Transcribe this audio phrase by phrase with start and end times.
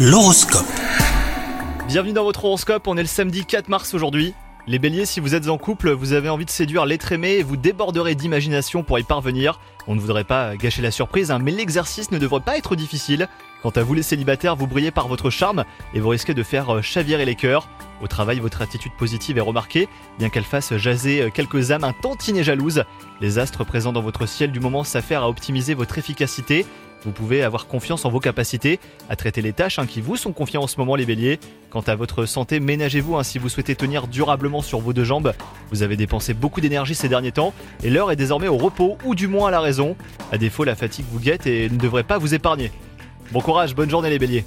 [0.00, 0.64] L'horoscope.
[1.88, 4.32] Bienvenue dans votre horoscope, on est le samedi 4 mars aujourd'hui.
[4.68, 7.42] Les béliers, si vous êtes en couple, vous avez envie de séduire l'être aimé et
[7.42, 9.58] vous déborderez d'imagination pour y parvenir.
[9.88, 13.28] On ne voudrait pas gâcher la surprise, hein, mais l'exercice ne devrait pas être difficile.
[13.60, 15.64] Quant à vous les célibataires, vous brillez par votre charme
[15.94, 17.68] et vous risquez de faire euh, chavirer les cœurs.
[18.02, 19.88] Au travail, votre attitude positive est remarquée,
[20.18, 22.84] bien qu'elle fasse jaser euh, quelques âmes un tantinet jalouses.
[23.20, 26.64] Les astres présents dans votre ciel du moment s'affairent à optimiser votre efficacité.
[27.04, 30.32] Vous pouvez avoir confiance en vos capacités à traiter les tâches hein, qui vous sont
[30.32, 31.38] confiées en ce moment les béliers.
[31.70, 35.32] Quant à votre santé, ménagez-vous hein, si vous souhaitez tenir durablement sur vos deux jambes.
[35.70, 39.14] Vous avez dépensé beaucoup d'énergie ces derniers temps et l'heure est désormais au repos ou
[39.14, 39.96] du moins à la raison.
[40.32, 42.72] À défaut, la fatigue vous guette et ne devrait pas vous épargner.
[43.30, 44.44] Bon courage, bonne journée les béliers.